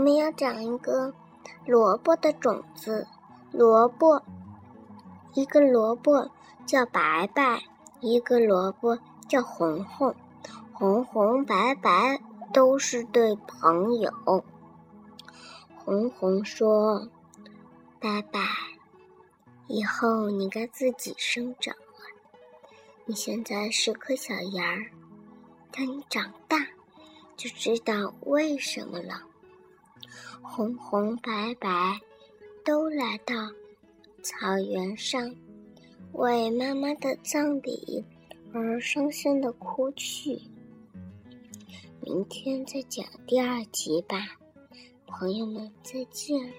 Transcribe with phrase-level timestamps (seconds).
[0.00, 1.12] 我们要讲一个
[1.66, 3.06] 萝卜的种子。
[3.52, 4.22] 萝卜，
[5.34, 6.30] 一个萝卜
[6.64, 7.64] 叫白白，
[8.00, 8.98] 一个萝卜
[9.28, 10.16] 叫红红。
[10.72, 12.18] 红红白白
[12.50, 14.10] 都是对朋友。
[15.76, 17.10] 红红说
[18.00, 18.40] ：“白白，
[19.66, 22.06] 以后你该自己生长了。
[23.04, 24.90] 你现在是颗小芽儿，
[25.70, 26.56] 等你长大，
[27.36, 29.24] 就知道为什么了。”
[30.42, 32.00] 红红白白
[32.64, 33.34] 都来到
[34.22, 35.34] 草原上，
[36.12, 38.04] 为妈妈的葬礼
[38.52, 40.50] 而伤心的哭泣。
[42.02, 44.18] 明天再讲第二集吧，
[45.06, 46.52] 朋友们再见。